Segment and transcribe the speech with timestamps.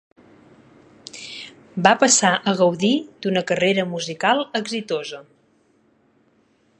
[1.87, 2.91] Va passar a gaudir
[3.25, 5.23] d'una carrera musical exitosa.